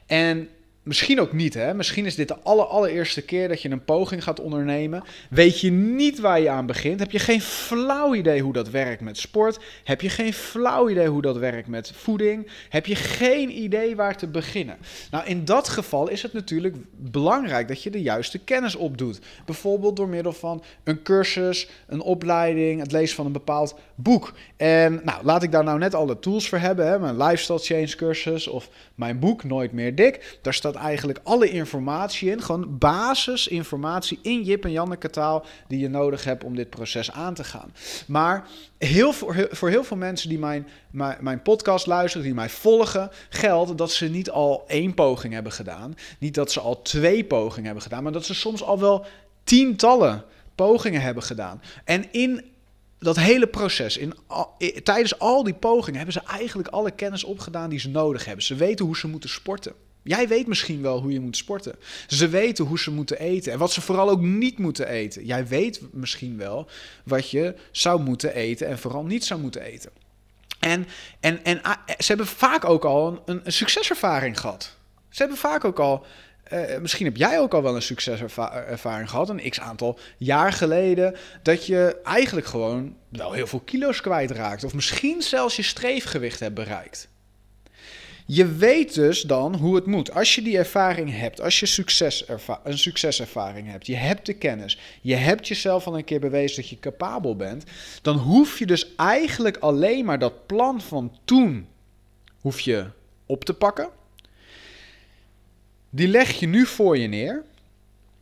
En 0.06 0.50
Misschien 0.84 1.22
ook 1.22 1.34
niet, 1.34 1.54
hè? 1.54 1.74
Misschien 1.74 2.06
is 2.06 2.16
dit 2.16 2.28
de 2.28 2.38
aller, 2.44 2.66
allereerste 2.66 3.22
keer 3.22 3.48
dat 3.48 3.62
je 3.62 3.70
een 3.70 3.86
poging 3.86 4.24
gaat 4.24 4.40
ondernemen. 4.40 5.04
Weet 5.30 5.60
je 5.60 5.72
niet 5.72 6.20
waar 6.20 6.40
je 6.40 6.50
aan 6.50 6.66
begint? 6.66 7.00
Heb 7.00 7.12
je 7.12 7.20
geen 7.20 7.42
flauw 7.42 8.16
idee 8.16 8.42
hoe 8.42 8.54
dat 8.54 8.70
werkt 8.70 9.02
met 9.02 9.18
sport? 9.18 9.60
Heb 9.84 10.02
je 10.02 10.10
geen 10.10 10.34
flauw 10.34 10.90
idee 10.90 11.08
hoe 11.08 11.22
dat 11.22 11.38
werkt 11.38 11.68
met 11.68 11.92
voeding? 11.96 12.52
Heb 12.70 12.86
je 12.86 12.96
geen 12.96 13.62
idee 13.62 13.96
waar 13.96 14.18
te 14.18 14.28
beginnen? 14.28 14.78
Nou, 15.12 15.26
in 15.26 15.46
dat 15.46 15.68
geval 15.68 16.10
is 16.10 16.22
het 16.22 16.34
natuurlijk 16.34 16.76
belangrijk 16.96 17.68
dat 17.68 17.84
je 17.84 17.90
de 17.90 18.02
juiste 18.02 18.40
kennis 18.40 18.76
opdoet. 18.76 19.20
Bijvoorbeeld 19.46 19.96
door 19.96 20.10
middel 20.10 20.34
van 20.34 20.64
een 20.84 21.02
cursus, 21.04 21.70
een 21.88 22.02
opleiding, 22.02 22.80
het 22.80 22.92
lezen 22.92 23.16
van 23.16 23.26
een 23.26 23.32
bepaald 23.32 23.76
boek. 23.96 24.34
En 24.58 25.02
nou, 25.04 25.24
laat 25.24 25.44
ik 25.44 25.52
daar 25.52 25.64
nou 25.64 25.78
net 25.78 25.94
alle 25.94 26.20
tools 26.20 26.50
voor 26.50 26.58
hebben. 26.58 26.88
Hè? 26.88 27.00
Mijn 27.00 27.18
lifestyle 27.18 27.60
change 27.60 27.96
cursus 27.96 28.48
of 28.48 28.70
mijn 28.96 29.20
boek 29.20 29.44
Nooit 29.44 29.72
meer 29.72 29.96
dik. 29.96 30.38
Daar 30.42 30.54
staat 30.54 30.71
eigenlijk 30.76 31.20
alle 31.24 31.50
informatie 31.50 32.30
in. 32.30 32.42
Gewoon 32.42 32.78
basisinformatie 32.78 34.20
in 34.22 34.44
Jip 34.44 34.66
en 34.66 34.72
Janneke 34.72 35.10
taal 35.10 35.46
die 35.68 35.80
je 35.80 35.90
nodig 35.90 36.24
hebt 36.24 36.44
om 36.44 36.56
dit 36.56 36.70
proces 36.70 37.12
aan 37.12 37.34
te 37.34 37.44
gaan. 37.44 37.74
Maar 38.08 38.48
heel, 38.78 39.14
voor, 39.14 39.48
voor 39.52 39.70
heel 39.70 39.84
veel 39.84 39.98
mensen 39.98 40.30
die 40.30 40.40
mijn, 40.40 40.68
mijn, 40.92 41.18
mijn 41.22 41.42
podcast 41.42 41.86
luisteren, 41.86 42.26
die 42.26 42.36
mij 42.36 42.50
volgen, 42.50 43.10
geldt 43.30 43.78
dat 43.78 43.92
ze 43.92 44.08
niet 44.08 44.30
al 44.30 44.64
één 44.68 44.94
poging 44.94 45.34
hebben 45.34 45.52
gedaan. 45.52 45.96
Niet 46.20 46.34
dat 46.34 46.52
ze 46.52 46.60
al 46.60 46.82
twee 46.82 47.26
pogingen 47.26 47.66
hebben 47.66 47.84
gedaan, 47.84 48.04
maar 48.04 48.12
dat 48.12 48.26
ze 48.26 48.34
soms 48.34 48.64
al 48.64 48.80
wel 48.80 49.06
tientallen 49.44 50.24
pogingen 50.56 51.02
hebben 51.02 51.24
gedaan. 51.24 51.62
En 51.84 52.12
in 52.12 52.52
dat 53.00 53.16
hele 53.16 53.48
proces, 53.48 53.98
in, 53.98 54.14
tijdens 54.84 55.20
al 55.20 55.44
die 55.44 55.54
pogingen, 55.54 55.96
hebben 55.96 56.14
ze 56.14 56.28
eigenlijk 56.28 56.70
alle 56.70 56.92
kennis 56.92 57.24
opgedaan 57.24 57.70
die 57.70 57.80
ze 57.80 57.90
nodig 57.90 58.26
hebben. 58.26 58.44
Ze 58.44 58.56
weten 58.56 58.86
hoe 58.86 58.98
ze 58.98 59.08
moeten 59.08 59.30
sporten. 59.30 59.74
Jij 60.04 60.28
weet 60.28 60.48
misschien 60.48 60.82
wel 60.82 61.02
hoe 61.02 61.12
je 61.12 61.20
moet 61.20 61.38
sporten. 61.38 61.76
Ze 62.08 62.28
weten 62.28 62.66
hoe 62.66 62.80
ze 62.80 62.92
moeten 62.92 63.20
eten 63.20 63.52
en 63.52 63.60
wat 63.60 63.72
ze 63.72 63.82
vooral 63.82 64.10
ook 64.10 64.22
niet 64.22 64.58
moeten 64.58 64.88
eten. 64.88 65.26
Jij 65.26 65.48
weet 65.48 65.82
misschien 65.92 66.38
wel 66.38 66.70
wat 67.04 67.30
je 67.30 67.56
zou 67.72 68.02
moeten 68.02 68.34
eten 68.34 68.68
en 68.68 68.80
vooral 68.80 69.04
niet 69.04 69.26
zou 69.26 69.40
moeten 69.42 69.62
eten. 69.62 69.92
En, 70.60 70.88
en, 71.20 71.44
en 71.44 71.62
ah, 71.62 71.78
ze 71.88 72.08
hebben 72.08 72.28
vaak 72.28 72.66
ook 72.66 72.86
al 72.86 73.22
een, 73.26 73.42
succeservaring 73.46 74.40
gehad. 74.40 74.78
Ze 75.10 75.22
hebben 75.22 75.38
vaak 75.38 75.66
ook 75.66 75.80
al 75.80 76.06
uh, 76.54 76.78
misschien 76.78 77.06
heb 77.06 77.18
jij 77.18 77.40
ook 77.40 77.54
al 77.54 77.64
wel 77.64 77.76
een 77.76 77.82
succeservaring 77.82 79.10
gehad, 79.10 79.30
een 79.30 79.50
x 79.50 79.60
aantal 79.60 80.00
jaar 80.18 80.54
geleden, 80.54 81.16
dat 81.44 81.66
je 81.66 82.00
eigenlijk 82.04 82.48
gewoon 82.48 82.96
wel 83.10 83.32
heel 83.32 83.48
veel 83.48 83.60
kilo's 83.60 84.02
kwijtraakt. 84.02 84.64
Of 84.64 84.74
misschien 84.74 85.22
zelfs 85.22 85.56
je 85.56 85.62
streefgewicht 85.62 86.40
hebt 86.40 86.54
bereikt. 86.54 87.10
Je 88.26 88.52
weet 88.52 88.94
dus 88.94 89.22
dan 89.22 89.56
hoe 89.56 89.76
het 89.76 89.86
moet. 89.86 90.14
Als 90.14 90.36
je 90.36 90.42
die 90.42 90.58
ervaring 90.58 91.18
hebt, 91.18 91.42
als 91.42 91.60
je 91.60 91.66
succes 91.66 92.26
een 92.64 92.78
succeservaring 92.78 93.70
hebt, 93.70 93.88
je 93.88 93.96
hebt 93.96 94.26
de 94.26 94.34
kennis, 94.34 94.80
je 95.02 95.16
hebt 95.16 95.48
jezelf 95.48 95.88
al 95.88 95.98
een 95.98 96.04
keer 96.04 96.20
bewezen 96.20 96.62
dat 96.62 96.70
je 96.70 96.80
capabel 96.80 97.36
bent, 97.36 97.64
dan 98.02 98.18
hoef 98.18 98.60
je 98.60 98.66
dus 98.66 98.96
eigenlijk 98.96 99.58
alleen 99.58 100.06
maar 100.06 100.20
dat 100.20 100.46
plan 100.46 100.82
van 100.82 101.18
toen 101.26 101.68
hoef 102.42 102.60
je 102.60 102.86
op 103.26 103.46
te 103.46 103.54
pakken. 103.54 103.90
Die 105.90 106.08
leg 106.08 106.32
je 106.32 106.48
nu 106.48 106.66
voor 106.66 106.98
je 106.98 107.08
neer. 107.08 107.44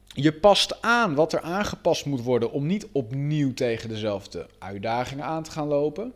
Je 0.07 0.33
past 0.33 0.81
aan 0.81 1.15
wat 1.15 1.33
er 1.33 1.41
aangepast 1.41 2.05
moet 2.05 2.21
worden 2.21 2.51
om 2.51 2.65
niet 2.65 2.87
opnieuw 2.91 3.53
tegen 3.53 3.89
dezelfde 3.89 4.47
uitdagingen 4.59 5.25
aan 5.25 5.43
te 5.43 5.51
gaan 5.51 5.67
lopen. 5.67 6.13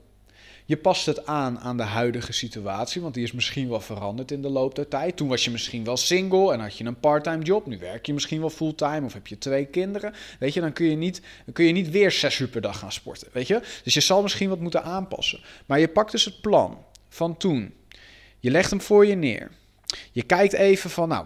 Je 0.73 0.79
past 0.79 1.05
het 1.05 1.25
aan 1.25 1.59
aan 1.59 1.77
de 1.77 1.83
huidige 1.83 2.33
situatie, 2.33 3.01
want 3.01 3.13
die 3.13 3.23
is 3.23 3.31
misschien 3.31 3.69
wel 3.69 3.79
veranderd 3.79 4.31
in 4.31 4.41
de 4.41 4.49
loop 4.49 4.75
der 4.75 4.87
tijd. 4.87 5.17
Toen 5.17 5.27
was 5.27 5.43
je 5.43 5.51
misschien 5.51 5.83
wel 5.83 5.97
single 5.97 6.53
en 6.53 6.59
had 6.59 6.77
je 6.77 6.83
een 6.83 6.99
parttime 6.99 7.43
job. 7.43 7.65
Nu 7.65 7.77
werk 7.77 8.05
je 8.05 8.13
misschien 8.13 8.39
wel 8.39 8.49
fulltime 8.49 9.05
of 9.05 9.13
heb 9.13 9.27
je 9.27 9.37
twee 9.37 9.65
kinderen. 9.65 10.13
Weet 10.39 10.53
je, 10.53 10.61
dan 10.61 10.73
kun 10.73 10.85
je 10.85 10.95
niet, 10.95 11.21
dan 11.45 11.53
kun 11.53 11.65
je 11.65 11.71
niet 11.71 11.89
weer 11.89 12.11
zes 12.11 12.39
uur 12.39 12.47
per 12.47 12.61
dag 12.61 12.79
gaan 12.79 12.91
sporten. 12.91 13.27
Weet 13.31 13.47
je? 13.47 13.61
Dus 13.83 13.93
je 13.93 13.99
zal 13.99 14.21
misschien 14.21 14.49
wat 14.49 14.59
moeten 14.59 14.83
aanpassen. 14.83 15.39
Maar 15.65 15.79
je 15.79 15.87
pakt 15.87 16.11
dus 16.11 16.25
het 16.25 16.41
plan 16.41 16.77
van 17.09 17.37
toen. 17.37 17.73
Je 18.39 18.51
legt 18.51 18.69
hem 18.69 18.81
voor 18.81 19.05
je 19.05 19.15
neer. 19.15 19.51
Je 20.11 20.23
kijkt 20.23 20.53
even 20.53 20.89
van, 20.89 21.09
nou, 21.09 21.25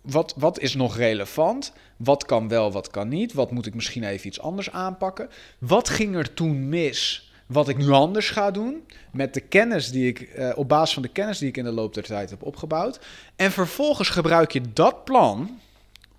wat, 0.00 0.34
wat 0.36 0.60
is 0.60 0.74
nog 0.74 0.96
relevant? 0.96 1.72
Wat 1.96 2.24
kan 2.24 2.48
wel, 2.48 2.72
wat 2.72 2.90
kan 2.90 3.08
niet? 3.08 3.32
Wat 3.32 3.50
moet 3.50 3.66
ik 3.66 3.74
misschien 3.74 4.04
even 4.04 4.26
iets 4.26 4.40
anders 4.40 4.70
aanpakken? 4.70 5.28
Wat 5.58 5.88
ging 5.88 6.14
er 6.14 6.34
toen 6.34 6.68
mis? 6.68 7.30
Wat 7.52 7.68
ik 7.68 7.78
nu 7.78 7.90
anders 7.90 8.30
ga 8.30 8.50
doen. 8.50 8.86
Met 9.12 9.34
de 9.34 9.40
kennis 9.40 9.90
die 9.90 10.08
ik, 10.08 10.20
eh, 10.20 10.50
op 10.54 10.68
basis 10.68 10.94
van 10.94 11.02
de 11.02 11.08
kennis 11.08 11.38
die 11.38 11.48
ik 11.48 11.56
in 11.56 11.64
de 11.64 11.72
loop 11.72 11.94
der 11.94 12.02
tijd 12.02 12.30
heb 12.30 12.42
opgebouwd. 12.42 13.00
En 13.36 13.52
vervolgens 13.52 14.08
gebruik 14.08 14.52
je 14.52 14.72
dat 14.72 15.04
plan 15.04 15.60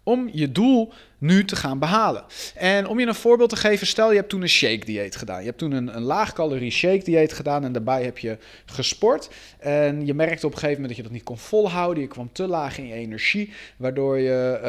om 0.03 0.29
je 0.31 0.51
doel 0.51 0.93
nu 1.23 1.45
te 1.45 1.55
gaan 1.55 1.79
behalen. 1.79 2.23
En 2.55 2.87
om 2.87 2.99
je 2.99 3.07
een 3.07 3.15
voorbeeld 3.15 3.49
te 3.49 3.55
geven, 3.55 3.87
stel 3.87 4.09
je 4.09 4.17
hebt 4.17 4.29
toen 4.29 4.41
een 4.41 4.49
shake 4.49 4.85
dieet 4.85 5.15
gedaan. 5.15 5.39
Je 5.39 5.45
hebt 5.45 5.57
toen 5.57 5.71
een, 5.71 5.95
een 5.95 6.01
laag 6.01 6.33
calorie 6.33 6.71
shake 6.71 7.03
dieet 7.03 7.33
gedaan 7.33 7.63
en 7.63 7.71
daarbij 7.71 8.03
heb 8.03 8.17
je 8.17 8.37
gesport. 8.65 9.29
En 9.59 10.05
je 10.05 10.13
merkte 10.13 10.45
op 10.45 10.51
een 10.51 10.59
gegeven 10.59 10.81
moment 10.81 10.87
dat 10.87 10.97
je 10.97 11.03
dat 11.03 11.11
niet 11.11 11.23
kon 11.23 11.37
volhouden. 11.37 12.03
Je 12.03 12.09
kwam 12.09 12.29
te 12.31 12.47
laag 12.47 12.77
in 12.77 12.87
je 12.87 12.93
energie, 12.93 13.53
waardoor 13.77 14.19
je 14.19 14.59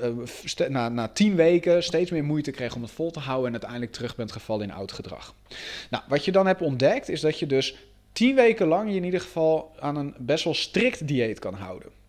uh, 0.00 0.66
uh, 0.66 0.68
na, 0.68 0.88
na 0.88 1.08
tien 1.08 1.34
weken 1.34 1.82
steeds 1.82 2.10
meer 2.10 2.24
moeite 2.24 2.50
kreeg 2.50 2.74
om 2.74 2.82
het 2.82 2.90
vol 2.90 3.10
te 3.10 3.20
houden 3.20 3.46
en 3.46 3.52
uiteindelijk 3.52 3.92
terug 3.92 4.16
bent 4.16 4.32
gevallen 4.32 4.68
in 4.68 4.74
oud 4.74 4.92
gedrag. 4.92 5.34
Nou, 5.90 6.02
wat 6.08 6.24
je 6.24 6.32
dan 6.32 6.46
hebt 6.46 6.60
ontdekt 6.60 7.08
is 7.08 7.20
dat 7.20 7.38
je 7.38 7.46
dus 7.46 7.76
tien 8.12 8.34
weken 8.34 8.66
lang 8.66 8.90
je 8.90 8.96
in 8.96 9.04
ieder 9.04 9.20
geval 9.20 9.72
aan 9.80 9.96
een 9.96 10.14
best 10.18 10.44
wel 10.44 10.54
strikt 10.54 11.06
dieet 11.06 11.38
kan 11.38 11.54
houden. 11.54 12.02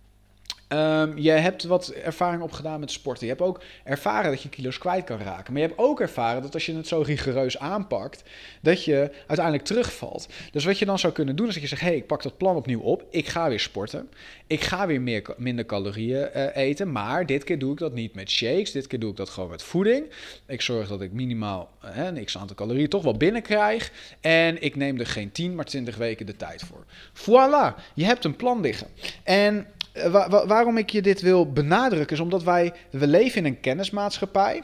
Um, 0.69 1.17
je 1.17 1.31
hebt 1.31 1.63
wat 1.63 1.87
ervaring 1.87 2.41
opgedaan 2.41 2.79
met 2.79 2.91
sporten. 2.91 3.25
Je 3.25 3.31
hebt 3.31 3.45
ook 3.45 3.61
ervaren 3.83 4.31
dat 4.31 4.41
je 4.41 4.49
kilo's 4.49 4.77
kwijt 4.77 5.03
kan 5.03 5.17
raken. 5.17 5.53
Maar 5.53 5.61
je 5.61 5.67
hebt 5.67 5.79
ook 5.79 6.01
ervaren 6.01 6.41
dat 6.41 6.53
als 6.53 6.65
je 6.65 6.75
het 6.75 6.87
zo 6.87 7.01
rigoureus 7.01 7.59
aanpakt, 7.59 8.23
dat 8.61 8.83
je 8.83 9.11
uiteindelijk 9.27 9.65
terugvalt. 9.65 10.27
Dus 10.51 10.65
wat 10.65 10.79
je 10.79 10.85
dan 10.85 10.99
zou 10.99 11.13
kunnen 11.13 11.35
doen, 11.35 11.47
is 11.47 11.53
dat 11.53 11.61
je 11.61 11.69
zegt: 11.69 11.81
hé, 11.81 11.87
hey, 11.87 11.95
ik 11.95 12.07
pak 12.07 12.23
dat 12.23 12.37
plan 12.37 12.55
opnieuw 12.55 12.79
op. 12.79 13.05
Ik 13.09 13.27
ga 13.27 13.49
weer 13.49 13.59
sporten. 13.59 14.09
Ik 14.47 14.61
ga 14.61 14.87
weer 14.87 15.01
meer, 15.01 15.33
minder 15.37 15.65
calorieën 15.65 16.29
uh, 16.35 16.55
eten. 16.55 16.91
Maar 16.91 17.25
dit 17.25 17.43
keer 17.43 17.59
doe 17.59 17.71
ik 17.71 17.77
dat 17.77 17.93
niet 17.93 18.15
met 18.15 18.29
shakes. 18.29 18.71
Dit 18.71 18.87
keer 18.87 18.99
doe 18.99 19.09
ik 19.11 19.17
dat 19.17 19.29
gewoon 19.29 19.49
met 19.49 19.63
voeding. 19.63 20.05
Ik 20.45 20.61
zorg 20.61 20.87
dat 20.87 21.01
ik 21.01 21.11
minimaal 21.11 21.69
uh, 21.85 22.05
een 22.05 22.25
x 22.25 22.37
aantal 22.37 22.55
calorieën 22.55 22.89
toch 22.89 23.03
wel 23.03 23.17
binnenkrijg. 23.17 23.91
En 24.21 24.61
ik 24.61 24.75
neem 24.75 24.99
er 24.99 25.07
geen 25.07 25.31
10, 25.31 25.55
maar 25.55 25.65
20 25.65 25.95
weken 25.95 26.25
de 26.25 26.35
tijd 26.35 26.63
voor. 26.63 26.85
Voilà, 27.13 27.83
je 27.93 28.05
hebt 28.05 28.25
een 28.25 28.35
plan 28.35 28.61
liggen. 28.61 28.87
En 29.23 29.67
eh, 29.95 30.45
waarom 30.47 30.77
ik 30.77 30.89
je 30.89 31.01
dit 31.01 31.21
wil 31.21 31.51
benadrukken 31.51 32.15
is 32.15 32.21
omdat 32.21 32.43
wij, 32.43 32.73
we 32.89 33.07
leven 33.07 33.37
in 33.37 33.45
een 33.45 33.59
kennismaatschappij 33.59 34.63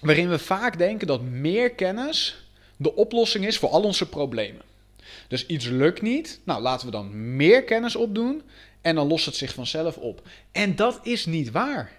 waarin 0.00 0.28
we 0.28 0.38
vaak 0.38 0.78
denken 0.78 1.06
dat 1.06 1.22
meer 1.22 1.70
kennis 1.70 2.48
de 2.76 2.94
oplossing 2.94 3.46
is 3.46 3.58
voor 3.58 3.68
al 3.68 3.82
onze 3.82 4.08
problemen. 4.08 4.62
Dus 5.28 5.46
iets 5.46 5.66
lukt 5.66 6.02
niet, 6.02 6.40
nou 6.44 6.62
laten 6.62 6.86
we 6.86 6.92
dan 6.92 7.36
meer 7.36 7.64
kennis 7.64 7.96
opdoen 7.96 8.42
en 8.80 8.94
dan 8.94 9.06
lost 9.06 9.26
het 9.26 9.36
zich 9.36 9.54
vanzelf 9.54 9.96
op. 9.96 10.28
En 10.52 10.76
dat 10.76 11.00
is 11.02 11.26
niet 11.26 11.50
waar. 11.50 11.92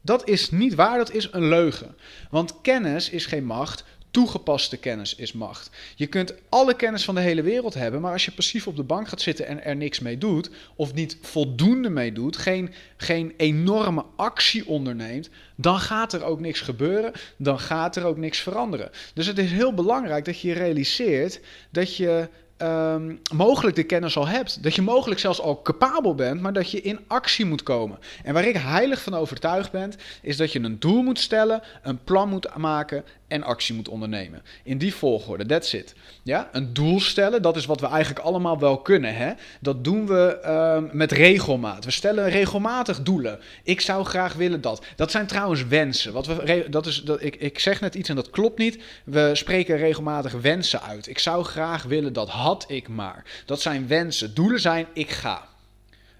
Dat 0.00 0.28
is 0.28 0.50
niet 0.50 0.74
waar, 0.74 0.98
dat 0.98 1.12
is 1.12 1.28
een 1.32 1.48
leugen. 1.48 1.96
Want 2.30 2.60
kennis 2.60 3.10
is 3.10 3.26
geen 3.26 3.44
macht, 3.44 3.84
Toegepaste 4.10 4.76
kennis 4.76 5.14
is 5.14 5.32
macht. 5.32 5.70
Je 5.96 6.06
kunt 6.06 6.34
alle 6.48 6.74
kennis 6.74 7.04
van 7.04 7.14
de 7.14 7.20
hele 7.20 7.42
wereld 7.42 7.74
hebben, 7.74 8.00
maar 8.00 8.12
als 8.12 8.24
je 8.24 8.32
passief 8.32 8.66
op 8.66 8.76
de 8.76 8.82
bank 8.82 9.08
gaat 9.08 9.20
zitten 9.20 9.46
en 9.46 9.64
er 9.64 9.76
niks 9.76 10.00
mee 10.00 10.18
doet, 10.18 10.50
of 10.76 10.94
niet 10.94 11.18
voldoende 11.22 11.90
mee 11.90 12.12
doet, 12.12 12.36
geen, 12.36 12.72
geen 12.96 13.34
enorme 13.36 14.04
actie 14.16 14.66
onderneemt, 14.66 15.28
dan 15.56 15.78
gaat 15.78 16.12
er 16.12 16.24
ook 16.24 16.40
niks 16.40 16.60
gebeuren, 16.60 17.12
dan 17.36 17.60
gaat 17.60 17.96
er 17.96 18.04
ook 18.04 18.16
niks 18.16 18.38
veranderen. 18.38 18.90
Dus 19.14 19.26
het 19.26 19.38
is 19.38 19.50
heel 19.50 19.74
belangrijk 19.74 20.24
dat 20.24 20.40
je 20.40 20.52
realiseert 20.52 21.40
dat 21.70 21.96
je 21.96 22.28
um, 22.62 23.20
mogelijk 23.34 23.76
de 23.76 23.82
kennis 23.82 24.16
al 24.16 24.26
hebt. 24.26 24.62
Dat 24.62 24.74
je 24.74 24.82
mogelijk 24.82 25.20
zelfs 25.20 25.40
al 25.40 25.62
capabel 25.62 26.14
bent, 26.14 26.40
maar 26.40 26.52
dat 26.52 26.70
je 26.70 26.80
in 26.80 27.00
actie 27.06 27.44
moet 27.44 27.62
komen. 27.62 27.98
En 28.24 28.34
waar 28.34 28.44
ik 28.44 28.56
heilig 28.56 29.02
van 29.02 29.14
overtuigd 29.14 29.70
ben, 29.70 29.92
is 30.22 30.36
dat 30.36 30.52
je 30.52 30.60
een 30.60 30.78
doel 30.78 31.02
moet 31.02 31.18
stellen, 31.18 31.62
een 31.82 32.04
plan 32.04 32.28
moet 32.28 32.56
maken 32.56 33.04
en 33.28 33.42
actie 33.42 33.74
moet 33.74 33.88
ondernemen. 33.88 34.42
In 34.62 34.78
die 34.78 34.94
volgorde, 34.94 35.46
that's 35.46 35.72
it. 35.72 35.94
Ja? 36.22 36.48
Een 36.52 36.74
doel 36.74 37.00
stellen, 37.00 37.42
dat 37.42 37.56
is 37.56 37.66
wat 37.66 37.80
we 37.80 37.86
eigenlijk 37.86 38.24
allemaal 38.24 38.58
wel 38.58 38.78
kunnen. 38.78 39.14
Hè? 39.14 39.32
Dat 39.60 39.84
doen 39.84 40.06
we 40.06 40.40
uh, 40.44 40.92
met 40.92 41.12
regelmaat. 41.12 41.84
We 41.84 41.90
stellen 41.90 42.30
regelmatig 42.30 43.02
doelen. 43.02 43.38
Ik 43.62 43.80
zou 43.80 44.04
graag 44.04 44.34
willen 44.34 44.60
dat. 44.60 44.84
Dat 44.96 45.10
zijn 45.10 45.26
trouwens 45.26 45.66
wensen. 45.66 46.12
Wat 46.12 46.26
we, 46.26 46.66
dat 46.70 46.86
is, 46.86 47.02
dat, 47.02 47.22
ik, 47.22 47.36
ik 47.36 47.58
zeg 47.58 47.80
net 47.80 47.94
iets 47.94 48.08
en 48.08 48.16
dat 48.16 48.30
klopt 48.30 48.58
niet. 48.58 48.78
We 49.04 49.30
spreken 49.32 49.76
regelmatig 49.76 50.32
wensen 50.32 50.82
uit. 50.82 51.08
Ik 51.08 51.18
zou 51.18 51.44
graag 51.44 51.82
willen 51.82 52.12
dat 52.12 52.28
had 52.28 52.64
ik 52.68 52.88
maar. 52.88 53.24
Dat 53.46 53.60
zijn 53.60 53.86
wensen. 53.86 54.34
Doelen 54.34 54.60
zijn 54.60 54.86
ik 54.92 55.10
ga. 55.10 55.48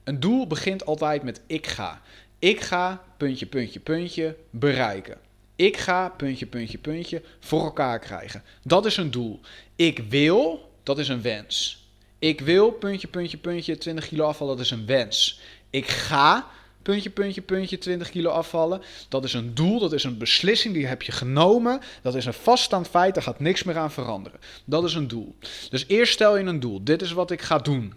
Een 0.05 0.21
doel 0.21 0.47
begint 0.47 0.87
altijd 0.87 1.23
met 1.23 1.41
ik 1.47 1.67
ga. 1.67 2.00
Ik 2.38 2.61
ga, 2.61 3.03
puntje, 3.17 3.47
puntje, 3.47 3.81
puntje, 3.81 4.37
bereiken. 4.50 5.28
Ik 5.59 5.77
ga, 5.77 6.09
puntje, 6.09 6.47
puntje, 6.47 6.79
puntje, 6.79 7.23
voor 7.41 7.62
elkaar 7.62 7.99
krijgen. 7.99 8.43
Dat 8.62 8.87
is 8.87 8.97
een 8.97 9.11
doel. 9.11 9.41
Ik 9.77 9.99
wil, 10.09 10.71
dat 10.83 10.99
is 10.99 11.09
een 11.09 11.23
wens. 11.23 11.87
Ik 12.19 12.41
wil, 12.41 12.71
puntje, 12.71 13.09
puntje, 13.09 13.37
puntje, 13.37 13.79
20 13.79 14.09
kilo 14.09 14.25
afvallen, 14.25 14.57
dat 14.57 14.65
is 14.65 14.71
een 14.71 14.87
wens. 14.87 15.41
Ik 15.71 15.87
ga, 15.87 16.47
puntje, 16.83 17.11
puntje, 17.11 17.41
puntje, 17.41 17.79
20 17.79 18.11
kilo 18.11 18.31
afvallen. 18.31 18.83
Dat 19.09 19.25
is 19.25 19.33
een 19.33 19.55
doel, 19.55 19.79
dat 19.79 19.93
is 19.93 20.05
een 20.05 20.19
beslissing, 20.19 20.75
die 20.75 20.87
heb 20.87 21.03
je 21.03 21.12
genomen. 21.12 21.81
Dat 22.03 22.15
is 22.15 22.25
een 22.25 22.35
vaststaand 22.35 22.88
feit, 22.88 23.15
daar 23.15 23.23
gaat 23.23 23.41
niks 23.41 23.62
meer 23.62 23.79
aan 23.79 23.93
veranderen. 23.93 24.41
Dat 24.65 24.85
is 24.85 24.95
een 24.95 25.09
doel. 25.09 25.37
Dus 25.71 25.85
eerst 25.88 26.12
stel 26.12 26.37
je 26.37 26.45
een 26.45 26.61
doel. 26.61 26.85
Dit 26.85 27.03
is 27.03 27.12
wat 27.12 27.31
ik 27.31 27.43
ga 27.43 27.59
doen. 27.59 27.95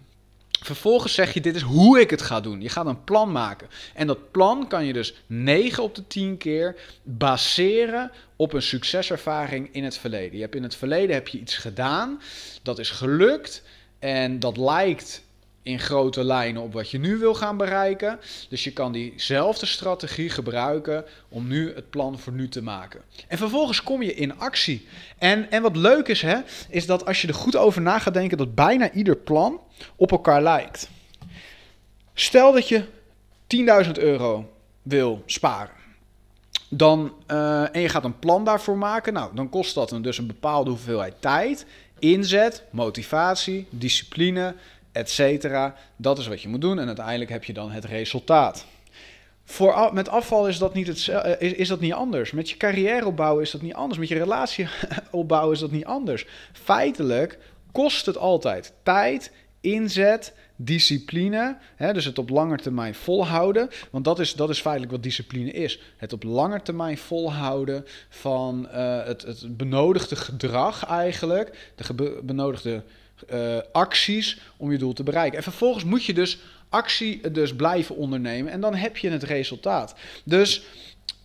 Vervolgens 0.63 1.13
zeg 1.13 1.34
je, 1.34 1.41
dit 1.41 1.56
is 1.56 1.62
hoe 1.62 2.00
ik 2.00 2.10
het 2.10 2.22
ga 2.22 2.41
doen. 2.41 2.62
Je 2.62 2.70
gaat 2.70 2.86
een 2.86 3.03
plan 3.03 3.32
maken. 3.32 3.68
En 3.94 4.08
dat 4.08 4.32
plan 4.32 4.68
kan 4.68 4.86
je 4.86 4.94
dus 4.94 5.13
9 5.25 5.84
op 5.84 5.96
de 5.96 6.08
10 6.08 6.38
keer 6.38 6.75
baseren 7.03 8.12
op 8.36 8.53
een 8.53 8.62
succeservaring 8.62 9.70
in 9.72 9.84
het 9.84 9.98
verleden. 9.98 10.36
Je 10.36 10.41
hebt 10.41 10.56
in 10.56 10.63
het 10.63 10.75
verleden 10.75 11.15
heb 11.15 11.27
je 11.27 11.39
iets 11.39 11.58
gedaan, 11.58 12.22
dat 12.62 12.80
is 12.80 12.89
gelukt 12.89 13.63
en 14.00 14.39
dat 14.39 14.58
lijkt 14.58 15.24
in 15.63 15.80
grote 15.80 16.24
lijnen 16.24 16.62
op 16.62 16.74
wat 16.74 16.89
je 16.89 17.00
nu 17.00 17.18
wil 17.18 17.34
gaan 17.34 17.58
bereiken. 17.58 18.20
Dus 18.50 18.63
je 18.63 18.74
kan 18.74 18.91
diezelfde 18.91 19.65
strategie 19.65 20.30
gebruiken 20.30 21.06
om 21.30 21.48
nu 21.48 21.74
het 21.75 21.89
plan 21.89 22.20
voor 22.20 22.34
nu 22.34 22.50
te 22.50 22.62
maken. 22.62 23.01
En 23.27 23.38
vervolgens 23.38 23.84
kom 23.84 24.01
je 24.01 24.13
in 24.13 24.39
actie. 24.39 24.88
En, 25.18 25.51
en 25.51 25.62
wat 25.62 25.75
leuk 25.75 26.08
is, 26.08 26.22
hè, 26.22 26.38
is 26.70 26.86
dat 26.86 27.06
als 27.06 27.22
je 27.22 27.27
er 27.27 27.34
goed 27.34 27.56
over 27.56 27.82
na 27.82 28.00
gaat 28.00 28.13
denken, 28.13 28.38
dat 28.38 28.56
bijna 28.56 28.91
ieder 28.91 29.15
plan 29.15 29.60
op 29.96 30.12
elkaar 30.12 30.41
lijkt. 30.41 30.89
Stel 32.13 32.51
dat 32.51 32.68
je 32.68 32.84
10.000 33.86 33.91
euro 33.91 34.50
wil 34.82 35.24
sparen. 35.25 35.80
Dan, 36.70 37.13
uh, 37.27 37.75
en 37.75 37.82
je 37.82 37.89
gaat 37.89 38.03
een 38.03 38.20
plan 38.20 38.46
daarvoor 38.46 38.77
maken. 38.77 39.13
Nou, 39.13 39.36
dan 39.36 39.50
kost 39.50 39.75
dat 39.75 39.98
dus 40.01 40.18
een 40.18 40.27
bepaalde 40.27 40.70
hoeveelheid 40.70 41.15
tijd, 41.20 41.65
inzet, 42.00 42.63
motivatie, 42.70 43.68
discipline, 43.70 44.56
etc. 44.91 45.48
Dat 45.95 46.17
is 46.17 46.27
wat 46.27 46.41
je 46.41 46.48
moet 46.48 46.62
doen 46.62 46.79
en 46.79 46.88
uiteindelijk 46.88 47.29
heb 47.29 47.43
je 47.43 47.53
dan 47.53 47.71
het 47.71 47.86
resultaat. 47.86 48.65
Voor, 49.43 49.89
met 49.93 50.10
afval 50.10 50.48
is 50.48 50.57
dat, 50.57 50.74
niet 50.74 50.88
het, 50.88 51.07
eh, 51.07 51.31
is, 51.39 51.53
is 51.53 51.67
dat 51.67 51.79
niet 51.79 51.93
anders. 51.93 52.31
Met 52.31 52.50
je 52.50 52.57
carrière 52.57 53.05
opbouwen 53.05 53.43
is 53.43 53.51
dat 53.51 53.62
niet 53.62 53.74
anders. 53.74 54.00
Met 54.00 54.07
je 54.07 54.17
relatie 54.17 54.67
opbouwen 55.12 55.53
is 55.53 55.60
dat 55.60 55.71
niet 55.71 55.86
anders. 55.86 56.25
Feitelijk 56.53 57.39
kost 57.71 58.05
het 58.05 58.17
altijd 58.17 58.74
tijd, 58.83 59.31
inzet, 59.62 60.33
discipline. 60.55 61.57
Hè, 61.75 61.93
dus 61.93 62.05
het 62.05 62.19
op 62.19 62.29
lange 62.29 62.57
termijn 62.57 62.95
volhouden. 62.95 63.69
Want 63.91 64.05
dat 64.05 64.19
is, 64.19 64.33
dat 64.33 64.50
is 64.50 64.62
feitelijk 64.62 64.91
wat 64.91 65.03
discipline 65.03 65.51
is. 65.51 65.79
Het 65.98 66.13
op 66.13 66.24
lange 66.24 66.62
termijn 66.62 66.98
volhouden 66.98 67.86
van 68.10 68.67
uh, 68.71 69.03
het, 69.03 69.21
het 69.21 69.57
benodigde 69.57 70.15
gedrag 70.15 70.86
eigenlijk. 70.86 71.71
De 71.75 72.19
benodigde 72.24 72.83
uh, 73.34 73.58
acties 73.72 74.40
om 74.58 74.72
je 74.72 74.78
doel 74.78 74.94
te 74.94 75.04
bereiken. 75.04 75.38
En 75.38 75.44
vervolgens 75.44 75.84
moet 75.84 76.06
je 76.06 76.13
dus 76.13 76.40
actie 76.70 77.32
dus 77.32 77.56
blijven 77.56 77.96
ondernemen 77.96 78.51
en 78.51 78.62
dan 78.62 78.75
heb 78.75 78.98
je 78.98 79.10
het 79.10 79.24
resultaat. 79.24 79.96
Dus 80.24 80.63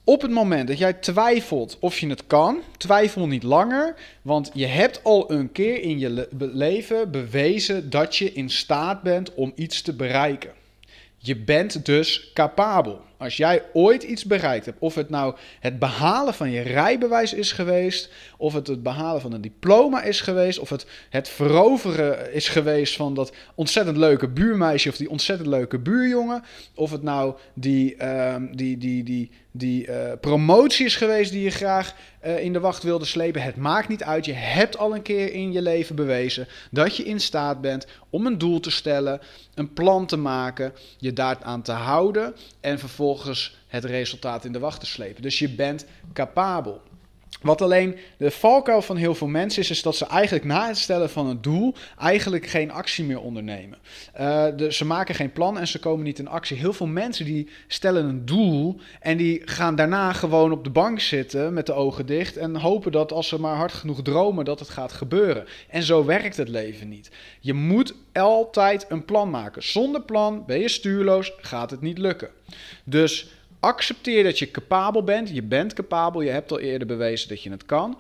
op 0.05 0.23
het 0.23 0.31
moment 0.31 0.69
dat 0.69 0.79
jij 0.79 0.93
twijfelt 0.93 1.77
of 1.81 1.99
je 1.99 2.09
het 2.09 2.27
kan, 2.27 2.61
twijfel 2.77 3.27
niet 3.27 3.43
langer, 3.43 3.95
want 4.23 4.51
je 4.55 4.67
hebt 4.67 5.05
al 5.05 5.31
een 5.31 5.53
keer 5.53 5.83
in 5.83 5.99
je 5.99 6.29
leven 6.39 7.11
bewezen 7.11 7.91
dat 7.91 8.17
je 8.17 8.33
in 8.33 8.51
staat 8.51 9.03
bent 9.03 9.35
om 9.35 9.53
iets 9.55 9.83
te 9.83 9.93
bereiken. 9.93 10.51
Je 11.19 11.37
bent 11.37 11.85
dus 11.85 12.31
capabel. 12.35 13.01
Als 13.19 13.37
jij 13.37 13.63
ooit 13.73 14.03
iets 14.03 14.25
bereikt 14.25 14.67
hebt, 14.67 14.79
of 14.81 14.95
het 14.95 15.11
nou 15.11 15.35
het 15.61 15.79
behalen 15.79 16.35
van 16.35 16.51
je 16.51 16.61
rijbewijs 16.61 17.33
is 17.33 17.53
geweest, 17.53 18.11
of 18.37 18.53
het 18.53 18.67
het 18.67 18.83
behalen 18.83 19.21
van 19.21 19.33
een 19.33 19.41
diploma 19.41 20.03
is 20.03 20.21
geweest, 20.21 20.59
of 20.59 20.69
het 20.69 20.87
het 21.11 21.29
veroveren 21.29 22.33
is 22.33 22.49
geweest 22.49 22.97
van 22.97 23.15
dat 23.15 23.33
ontzettend 23.55 23.97
leuke 23.97 24.29
buurmeisje 24.29 24.89
of 24.89 24.97
die 24.97 25.11
ontzettend 25.11 25.49
leuke 25.49 25.79
buurjongen, 25.79 26.45
of 26.75 26.91
het 26.91 27.03
nou 27.03 27.35
die, 27.55 27.97
uh, 27.99 28.37
die, 28.53 28.79
die, 28.79 29.03
die, 29.03 29.31
die 29.51 29.87
uh, 29.87 30.13
promotie 30.21 30.87
is 30.87 30.97
geweest 30.97 31.33
die 31.33 31.43
je 31.43 31.51
graag 31.51 31.95
uh, 32.27 32.39
in 32.39 32.53
de 32.53 32.61
wacht 32.61 32.83
wilde 32.83 33.05
slepen. 33.05 33.43
Het 33.43 33.57
maakt 33.57 33.89
niet 33.89 34.03
uit. 34.03 34.25
Je 34.25 34.33
hebt 34.33 34.79
al 34.79 34.95
een 34.95 35.03
keer 35.03 35.33
in 35.33 35.53
je 35.53 35.63
leven 35.63 35.97
bewezen 35.97 36.49
dat 36.71 36.97
je 36.97 37.03
in 37.03 37.21
staat 37.21 37.61
bent 37.61 37.87
om 38.11 38.27
een 38.27 38.39
doel 38.39 38.61
te 38.61 38.71
stellen, 38.71 39.21
een 39.55 39.73
plan 39.73 40.07
te 40.07 40.17
maken, 40.17 40.73
je 40.99 41.13
daaraan 41.13 41.63
te 41.63 41.73
houden 41.73 42.35
en 42.61 42.79
vervolgens 42.79 43.06
het 43.67 43.85
resultaat 43.85 44.45
in 44.45 44.53
de 44.53 44.59
wacht 44.59 44.81
te 44.81 44.87
slepen. 44.87 45.23
Dus 45.23 45.39
je 45.39 45.49
bent 45.49 45.87
capabel. 46.13 46.83
Wat 47.43 47.63
alleen 47.63 47.97
de 48.17 48.31
valkuil 48.31 48.83
van 48.83 48.97
heel 48.97 49.15
veel 49.15 49.27
mensen 49.27 49.63
is, 49.63 49.71
is 49.71 49.83
dat 49.83 49.97
ze 49.97 50.07
eigenlijk 50.07 50.45
na 50.45 50.67
het 50.67 50.79
stellen 50.79 51.11
van 51.11 51.27
een 51.27 51.43
doel 51.43 51.75
eigenlijk 51.99 52.47
geen 52.47 52.71
actie 52.71 53.05
meer 53.05 53.21
ondernemen. 53.21 53.79
De, 54.57 54.67
ze 54.71 54.85
maken 54.85 55.15
geen 55.15 55.33
plan 55.33 55.59
en 55.59 55.67
ze 55.67 55.79
komen 55.79 56.05
niet 56.05 56.19
in 56.19 56.29
actie. 56.29 56.57
Heel 56.57 56.73
veel 56.73 56.87
mensen 56.87 57.25
die 57.25 57.49
stellen 57.67 58.05
een 58.05 58.25
doel 58.25 58.81
en 59.01 59.17
die 59.17 59.43
gaan 59.45 59.75
daarna 59.75 60.13
gewoon 60.13 60.53
op 60.53 60.65
de 60.65 60.71
bank 60.71 61.01
zitten 61.01 61.53
met 61.53 61.67
de 61.67 61.73
ogen 61.73 62.07
dicht 62.07 62.37
en 62.37 62.57
hopen 62.57 62.93
dat 62.93 63.13
als 63.13 63.29
ze 63.29 63.41
maar 63.41 63.57
hard 63.57 63.73
genoeg 63.73 64.03
dromen 64.03 64.45
dat 64.45 64.59
het 64.59 64.69
gaat 64.69 64.93
gebeuren. 64.93 65.45
En 65.69 65.83
zo 65.83 66.05
werkt 66.05 66.37
het 66.37 66.49
leven 66.49 66.89
niet. 66.89 67.11
Je 67.41 67.55
moet 67.55 67.95
altijd 68.13 68.87
een 68.89 69.05
plan 69.05 69.31
maken. 69.31 69.63
Zonder 69.63 70.03
plan 70.03 70.45
ben 70.47 70.59
je 70.59 70.69
stuurloos, 70.69 71.33
gaat 71.37 71.71
het 71.71 71.81
niet 71.81 71.99
lukken. 71.99 72.31
Dus 72.85 73.36
Accepteer 73.61 74.23
dat 74.23 74.39
je 74.39 74.51
capabel 74.51 75.05
bent. 75.05 75.29
Je 75.31 75.43
bent 75.43 75.73
capabel. 75.73 76.21
Je 76.21 76.31
hebt 76.31 76.51
al 76.51 76.61
eerder 76.61 76.87
bewezen 76.87 77.29
dat 77.29 77.43
je 77.43 77.51
het 77.51 77.67
kan. 77.67 77.99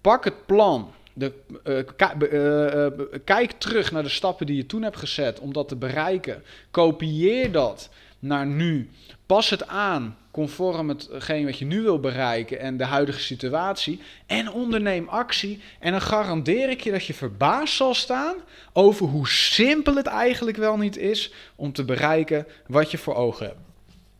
Pak 0.00 0.24
het 0.24 0.46
plan. 0.46 0.90
De, 1.12 1.32
uh, 1.64 3.16
kijk 3.24 3.52
terug 3.52 3.92
naar 3.92 4.02
de 4.02 4.08
stappen 4.08 4.46
die 4.46 4.56
je 4.56 4.66
toen 4.66 4.82
hebt 4.82 4.96
gezet 4.96 5.40
om 5.40 5.52
dat 5.52 5.68
te 5.68 5.76
bereiken. 5.76 6.42
Kopieer 6.70 7.52
dat 7.52 7.90
naar 8.18 8.46
nu. 8.46 8.90
Pas 9.26 9.50
het 9.50 9.66
aan 9.66 10.16
conform 10.30 10.88
hetgeen 10.88 11.44
wat 11.44 11.58
je 11.58 11.64
nu 11.64 11.82
wil 11.82 12.00
bereiken 12.00 12.58
en 12.58 12.76
de 12.76 12.84
huidige 12.84 13.20
situatie. 13.20 14.00
En 14.26 14.52
onderneem 14.52 15.08
actie. 15.08 15.60
En 15.78 15.90
dan 15.90 16.00
garandeer 16.00 16.70
ik 16.70 16.80
je 16.80 16.90
dat 16.90 17.06
je 17.06 17.14
verbaasd 17.14 17.74
zal 17.74 17.94
staan 17.94 18.34
over 18.72 19.06
hoe 19.06 19.28
simpel 19.28 19.94
het 19.94 20.06
eigenlijk 20.06 20.56
wel 20.56 20.76
niet 20.76 20.96
is 20.96 21.32
om 21.56 21.72
te 21.72 21.84
bereiken 21.84 22.46
wat 22.66 22.90
je 22.90 22.98
voor 22.98 23.14
ogen 23.14 23.46
hebt. 23.46 23.67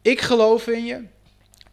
Ik 0.03 0.21
geloof 0.21 0.67
in 0.67 0.85
je. 0.85 1.05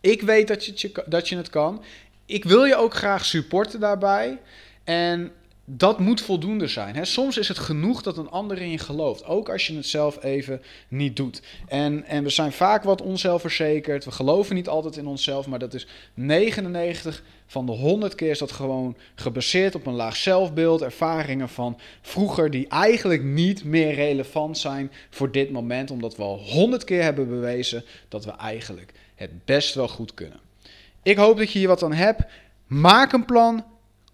Ik 0.01 0.22
weet 0.22 0.48
dat 0.48 0.65
je, 0.65 1.03
dat 1.05 1.29
je 1.29 1.38
het 1.38 1.50
kan. 1.50 1.84
Ik 2.25 2.44
wil 2.44 2.65
je 2.65 2.75
ook 2.75 2.94
graag 2.94 3.25
supporten 3.25 3.79
daarbij. 3.79 4.39
En 4.84 5.32
dat 5.65 6.00
moet 6.00 6.22
voldoende 6.22 6.67
zijn. 6.67 6.95
Hè? 6.95 7.05
Soms 7.05 7.38
is 7.38 7.48
het 7.48 7.57
genoeg 7.57 8.01
dat 8.01 8.17
een 8.17 8.29
ander 8.29 8.62
in 8.62 8.69
je 8.69 8.77
gelooft. 8.77 9.25
Ook 9.25 9.50
als 9.50 9.67
je 9.67 9.75
het 9.75 9.86
zelf 9.86 10.24
even 10.24 10.62
niet 10.88 11.15
doet. 11.15 11.41
En, 11.67 12.03
en 12.03 12.24
we 12.24 12.29
zijn 12.29 12.51
vaak 12.51 12.84
wat 12.84 13.01
onzelfverzekerd. 13.01 14.05
We 14.05 14.12
geloven 14.12 14.55
niet 14.55 14.67
altijd 14.67 14.98
in 14.98 15.07
onszelf. 15.07 15.48
Maar 15.48 15.60
dat 15.60 15.74
is 15.74 15.88
99 16.13 17.24
van 17.48 17.65
de 17.65 17.72
100 17.72 18.15
keer 18.15 18.29
is 18.29 18.39
dat 18.39 18.51
gewoon 18.51 18.95
gebaseerd 19.15 19.75
op 19.75 19.86
een 19.86 19.93
laag 19.93 20.15
zelfbeeld. 20.15 20.81
Ervaringen 20.81 21.50
van 21.50 21.79
vroeger 22.01 22.51
die 22.51 22.67
eigenlijk 22.67 23.24
niet 23.24 23.63
meer 23.63 23.93
relevant 23.93 24.57
zijn 24.57 24.91
voor 25.10 25.31
dit 25.31 25.51
moment. 25.51 25.91
Omdat 25.91 26.15
we 26.15 26.24
al 26.24 26.39
100 26.39 26.84
keer 26.84 27.03
hebben 27.03 27.27
bewezen 27.27 27.84
dat 28.10 28.25
we 28.25 28.31
eigenlijk 28.31 28.93
het 29.15 29.45
best 29.45 29.75
wel 29.75 29.88
goed 29.88 30.13
kunnen. 30.13 30.39
Ik 31.03 31.17
hoop 31.17 31.38
dat 31.38 31.51
je 31.51 31.60
hier 31.60 31.67
wat 31.67 31.84
aan 31.84 31.93
hebt. 31.93 32.24
Maak 32.67 33.13
een 33.13 33.25
plan. 33.25 33.63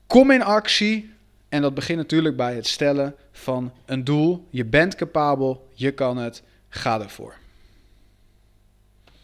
Kom 0.07 0.31
in 0.31 0.43
actie. 0.43 1.09
En 1.51 1.61
dat 1.61 1.73
begint 1.73 1.97
natuurlijk 1.97 2.35
bij 2.35 2.55
het 2.55 2.67
stellen 2.67 3.15
van 3.31 3.73
een 3.85 4.03
doel. 4.03 4.47
Je 4.49 4.65
bent 4.65 4.95
capabel, 4.95 5.67
je 5.73 5.91
kan 5.91 6.17
het, 6.17 6.43
ga 6.69 7.01
ervoor. 7.01 7.40